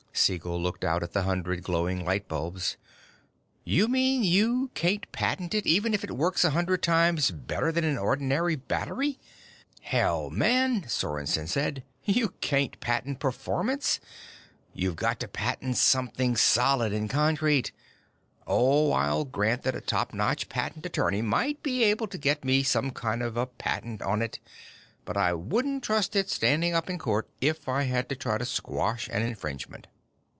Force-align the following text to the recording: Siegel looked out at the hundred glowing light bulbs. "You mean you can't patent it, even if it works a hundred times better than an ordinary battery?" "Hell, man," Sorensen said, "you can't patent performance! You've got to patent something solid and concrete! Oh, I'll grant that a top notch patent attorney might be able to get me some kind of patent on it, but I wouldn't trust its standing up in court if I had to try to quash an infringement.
Siegel 0.13 0.61
looked 0.61 0.83
out 0.83 1.01
at 1.01 1.13
the 1.13 1.23
hundred 1.23 1.63
glowing 1.63 2.03
light 2.05 2.27
bulbs. 2.27 2.75
"You 3.63 3.87
mean 3.87 4.23
you 4.25 4.69
can't 4.75 5.09
patent 5.13 5.53
it, 5.55 5.65
even 5.65 5.93
if 5.93 6.03
it 6.03 6.11
works 6.11 6.43
a 6.43 6.49
hundred 6.51 6.83
times 6.83 7.31
better 7.31 7.71
than 7.71 7.85
an 7.85 7.97
ordinary 7.97 8.57
battery?" 8.57 9.19
"Hell, 9.79 10.29
man," 10.29 10.83
Sorensen 10.87 11.47
said, 11.47 11.83
"you 12.03 12.33
can't 12.41 12.77
patent 12.81 13.19
performance! 13.19 14.01
You've 14.73 14.97
got 14.97 15.19
to 15.21 15.29
patent 15.29 15.77
something 15.77 16.35
solid 16.35 16.91
and 16.91 17.09
concrete! 17.09 17.71
Oh, 18.45 18.91
I'll 18.91 19.23
grant 19.25 19.63
that 19.63 19.77
a 19.77 19.81
top 19.81 20.13
notch 20.13 20.49
patent 20.49 20.85
attorney 20.85 21.21
might 21.23 21.63
be 21.63 21.85
able 21.85 22.07
to 22.07 22.17
get 22.17 22.43
me 22.45 22.63
some 22.63 22.91
kind 22.91 23.23
of 23.23 23.57
patent 23.57 24.01
on 24.01 24.21
it, 24.21 24.39
but 25.05 25.15
I 25.15 25.33
wouldn't 25.33 25.83
trust 25.85 26.17
its 26.17 26.35
standing 26.35 26.75
up 26.75 26.89
in 26.89 26.99
court 26.99 27.29
if 27.39 27.69
I 27.69 27.83
had 27.83 28.09
to 28.09 28.15
try 28.15 28.37
to 28.37 28.61
quash 28.61 29.07
an 29.07 29.23
infringement. 29.23 29.87